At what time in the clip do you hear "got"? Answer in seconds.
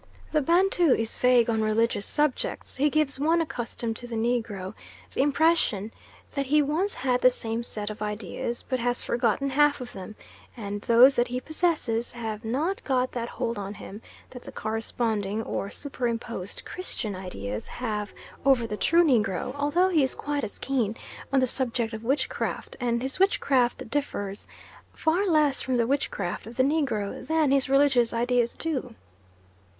12.83-13.11